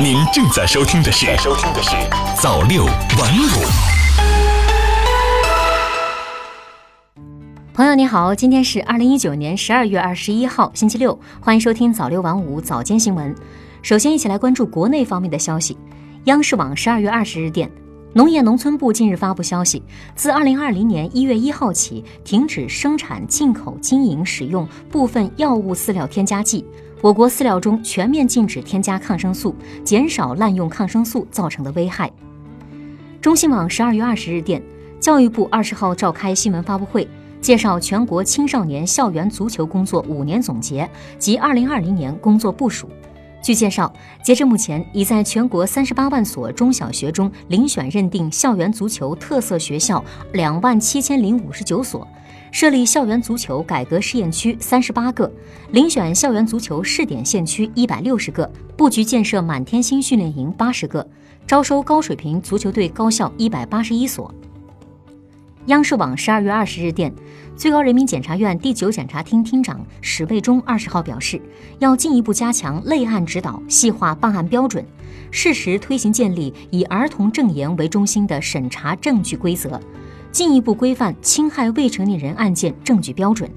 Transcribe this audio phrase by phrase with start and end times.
[0.00, 1.90] 您正在收听的是《收听的是
[2.40, 2.96] 早六晚五》。
[7.74, 13.34] 朋友你好，今天是二零一九年十二月二十一号，星期六，欢迎收听早六晚五早间新闻。
[13.82, 15.76] 首先，一起来关注国内方面的消息。
[16.24, 17.70] 央视网十二月二十日电。
[18.14, 19.82] 农业农村部近日发布消息，
[20.14, 26.62] 自二零二零年一月一号起，停止生产、进口、经营使用部分药物饲料添加剂。
[27.00, 32.12] 我国饲料中全面禁止添加抗生素，减少滥用抗生素造成的危害。
[33.22, 34.62] 中新网十二月二十日电，
[35.00, 37.08] 教育部二十号召开新闻发布会，
[37.40, 40.86] 介绍全国青少年校园足球工作五年总结
[41.18, 42.90] 及二零二零年工作部署。
[43.42, 43.92] 据介绍，
[44.22, 50.02] 截至目前，已在全国三十八万所中小学中遴选认定校园足球特色学校
[50.32, 52.06] 两万七千零五十九所，
[52.52, 55.30] 设立校园足球改革试验区三十八个，
[55.72, 61.04] 遴选校园足球试点县区一百六十个，布局建设满天星训练营八十个，
[61.44, 64.32] 招收高水平足球队高校一百八十一所。
[65.66, 67.12] 央视网十二月二十日电，
[67.62, 71.40] 最高人民检察院第九检察厅厅长史卫忠二十号表示，
[71.78, 74.84] 要进一步加强类案指导，细化办案标准，
[75.30, 79.80] 适时推行建立以儿童证言为中心的审查证据规则，
[80.32, 83.48] 进一步规范侵害未成年人案件证据标准。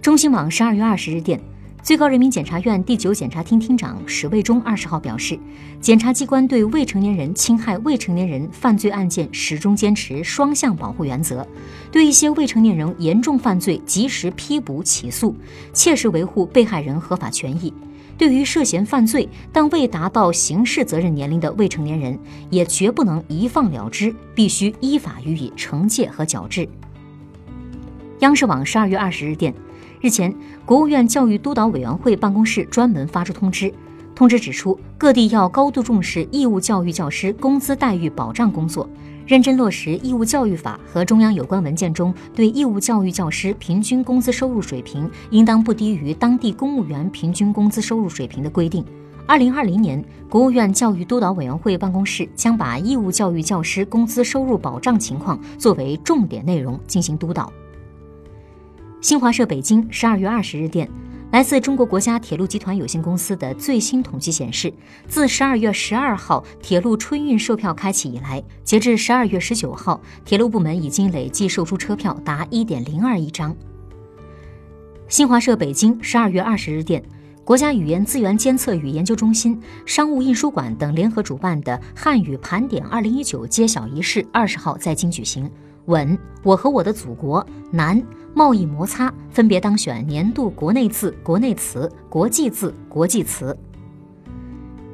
[0.00, 1.40] 中新网十二月二十日电。
[1.84, 5.38] 最高人民检察院第九检察厅厅长史卫忠二十号表示，
[5.82, 11.46] 检察机关对未成年人侵害未成年人犯罪案件始终坚持双向保护原则，
[11.92, 15.36] 对一些未成年人严重犯罪及时批捕起诉，
[15.74, 17.70] 切实维护被害人合法权益。
[18.16, 22.18] 对于涉嫌犯罪但未达到刑事责任年龄的未成年人，
[22.48, 26.66] 也绝不能一放了之，必须依法予以惩戒和矫治。
[28.20, 29.52] 央视网十二月二十日电。
[30.04, 30.30] 日前，
[30.66, 33.72] 国务院教育督导委员会办公室专门发出通知，
[34.14, 38.86] 通知指出，各地要高度重视义务教育教师工资待遇保障工作，
[39.26, 48.84] 认真落实《义务教育法》和中央有关文件中对义务教育教师平均工资收入水平应当不低于当地公务员平均工资收入水平的规定。
[49.26, 57.50] 二零二零年，国务院教育督导委员会办公室将把义务教育教师工资收入保障情况作为重点内容进行督导。
[59.04, 60.88] 新华社北京十二月二十日电，
[61.30, 64.72] 来自中国国家铁路集团有限公司的最新统计显示，
[65.06, 73.54] 自十二月十二号铁路春运售票开启以来，截至十二月十九号，铁路部门已经累计售出车票达一点零二亿张。
[75.06, 77.04] 新华社北京十二月二十日电，
[77.44, 85.50] 国家语言资源监测与研究中心、商务印书馆等联合主办的汉语盘点二零一九揭晓仪式二十号在京举行。
[85.86, 88.02] 稳，我和我的祖国，难，
[88.32, 93.56] 贸易摩擦分别当选年度国内字、国内词、国际字、国际词。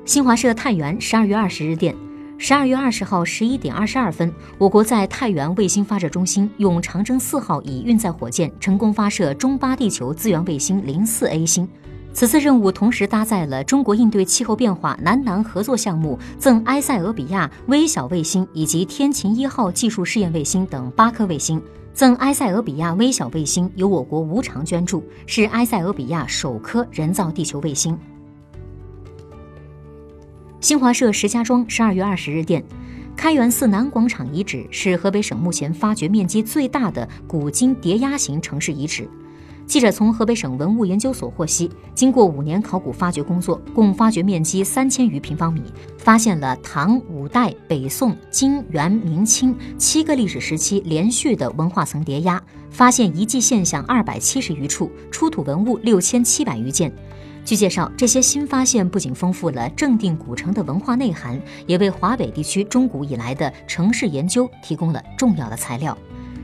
[0.05, 1.95] 新华社太原十二月二十日电，
[2.39, 11.69] 十二月二十号十一点二十二分，我国在太原卫星发射中心用长征四号乙运载火箭成功发射中巴地球资源卫星零四 A 星。
[12.13, 21.63] 此次任务同时搭载了中国应对气候变化南南合作项目赠埃塞俄比亚微小卫星以及天琴一号技术试验卫星等八颗卫星。
[21.93, 27.99] 赠埃塞俄比亚微小卫星由我国无偿捐助，是埃塞俄比亚首颗人造地球卫星。
[30.61, 32.63] 新华社石家庄十二月二十日电，
[33.17, 39.09] 开元寺南广场遗址是河北省目前发掘面积最大的古今叠压型城市遗址。
[39.71, 45.63] 记者从河北省文物研究所获悉，经过五年考古发掘工作，共发掘面积三千余平方米，
[45.97, 56.93] 发现了唐、五代、北宋、金、元、明清七个历史时期连续的文化层叠压，发现遗迹现象二百七十余处，出土文物六千七百余件。
[57.45, 65.97] 据介绍，这些新发现不仅丰富了正定古城的文化内涵，也为华北地区中古以来的城市研究提供了重要的材料。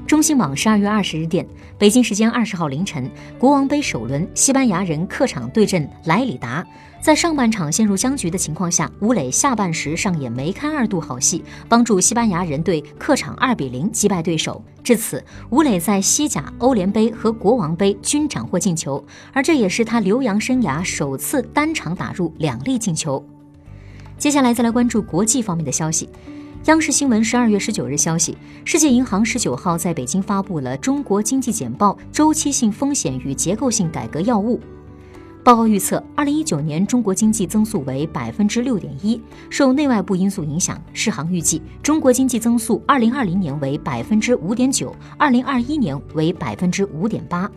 [0.06, 1.44] 中新网十二月二十日电，
[1.76, 6.64] 北京时间二十号凌晨，国王杯首轮，西班牙人客场对阵莱里达。
[7.00, 14.64] 在上半场陷入僵局的情况下，吴磊下半时上演梅开二度好戏，帮助西班牙人队客场二比零击败对手。
[14.84, 23.24] 至此，吴磊在西甲、欧联杯和国王杯均斩获进球，而这也是他留洋生涯首次单场打入两粒进球。
[24.16, 26.09] 接下来再来关注国际方面的消息。
[26.66, 34.59] 央视新闻十二月十九日消息，世界银行十九号在北京发布了《中国经济简报：周期性风险与结构性改革要务》。
[35.45, 47.48] 报告预测，二零一九年中国经济增速为百分之六点一，受内外部因素影响，世行预计中国经济增速二零二零年为百分之五点九，二零二一年为百分之五点八。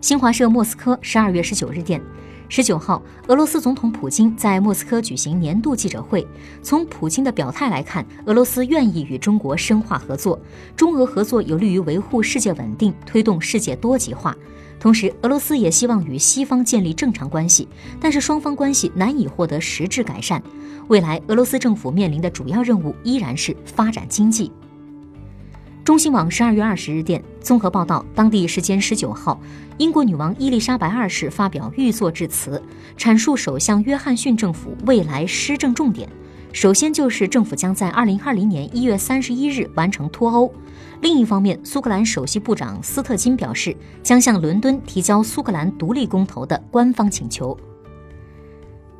[0.00, 2.00] 新华社莫斯科十二月十九日电。
[2.48, 6.26] 十九号，俄罗斯总统普京在莫斯科举行年度记者会。
[6.62, 10.38] 从普京的表态来看，俄罗斯愿意与中国深化合作，
[10.76, 14.34] 中俄合作有利于维护世界稳定，推动世界多极化。
[14.78, 17.68] 同时，俄罗斯也希望与西方建立正常关系，
[18.00, 20.40] 但是双方关系难以获得实质改善。
[20.86, 24.52] 未来，俄罗斯政府面临的主要任务依然是发展经济。
[25.86, 29.40] 中新网十二月二十日电，综合报道，当地时间十九号，
[29.78, 32.60] 英国女王伊丽莎白二世发表御作致辞，
[32.98, 36.08] 阐述首相约翰逊政府未来施政重点。
[36.52, 40.52] 首先就是政府将在二零二零年一月三十一日完成脱欧。
[41.02, 47.56] 另一方面，苏格兰首席部长斯特金表示，将向伦敦提交苏格兰独立公投的官方请求。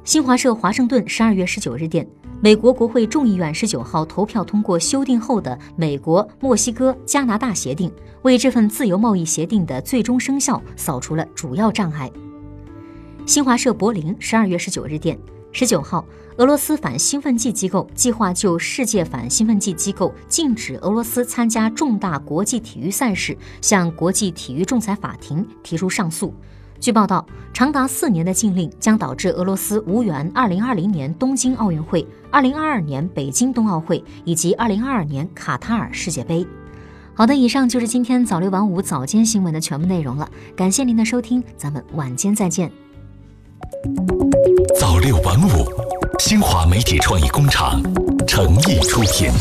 [0.04, 2.06] 新华社华盛顿十二月十九日电。
[2.42, 7.90] 美国国会众议院十九号投票通过修订后的美国墨西哥加拿大协定，
[8.22, 12.10] 为这份自由贸易协定的最终生效扫除了主要障碍。
[13.24, 15.18] 新华社柏林十二月十九日电，
[15.50, 16.04] 十九号，
[16.36, 26.34] 俄罗斯反兴奋剂机构计划就世界反兴奋剂机构禁止俄罗斯参加重大国际体育赛事，向国际体育仲裁法庭提出上诉。
[26.86, 36.46] 据报道，长达四年的禁令将导致俄罗斯无缘2020年东京奥运会、2022年北京冬奥会以及2022年卡塔尔世界杯。
[37.12, 40.30] 好的，以上就是今天早六晚五早间新闻的全部内容了。
[40.54, 42.70] 感谢您的收听，咱们晚间再见。
[44.78, 45.66] 早六晚五，
[46.20, 47.82] 新华媒体创意工厂
[48.28, 49.32] 诚意出品。